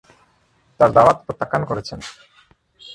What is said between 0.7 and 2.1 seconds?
তার দাওয়াত প্রত্যাখ্যান করেছে।